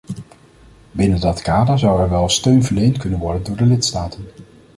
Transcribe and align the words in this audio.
Binnen 0.91 1.19
dat 1.19 1.41
kader 1.41 1.79
zou 1.79 2.01
er 2.01 2.09
wel 2.09 2.29
steun 2.29 2.63
verleend 2.63 2.97
kunnen 2.97 3.19
worden 3.19 3.43
door 3.43 3.57
de 3.57 3.65
lidstaten. 3.65 4.25